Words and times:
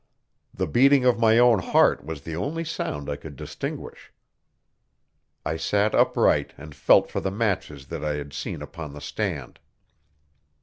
The 0.51 0.65
beating 0.65 1.05
of 1.05 1.19
my 1.19 1.37
own 1.37 1.59
heart 1.59 2.03
was 2.03 2.21
the 2.23 2.35
only 2.35 2.63
sound 2.65 3.07
I 3.07 3.15
could 3.15 3.35
distinguish. 3.35 4.11
I 5.45 5.57
sat 5.57 5.93
upright 5.93 6.53
and 6.57 6.73
felt 6.73 7.11
for 7.11 7.19
the 7.19 7.29
matches 7.29 7.85
that 7.89 8.03
I 8.03 8.15
had 8.15 8.33
seen 8.33 8.63
upon 8.63 8.93
the 8.93 8.99
stand. 9.01 9.59